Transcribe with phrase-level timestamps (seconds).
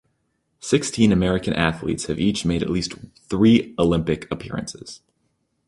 [0.59, 2.95] Sixteen American athletes have each made at least
[3.29, 5.01] three Olympic appearances.